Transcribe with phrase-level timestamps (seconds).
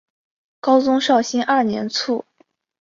[0.59, 2.25] 高宗绍兴二年卒。